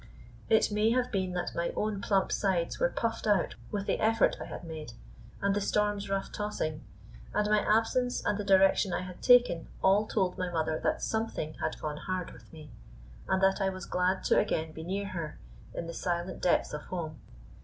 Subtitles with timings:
[0.49, 4.35] It may have been that my own plump sides were puffed out with the effort
[4.41, 4.93] I had made,
[5.43, 6.83] and the storm's rough tossing,
[7.35, 11.53] and my absence and the direction I had taken all told my mother that something
[11.61, 12.71] had gone hard with me,
[13.27, 15.37] and that I was glad to again be near her
[15.71, 17.19] in the silent depths of home.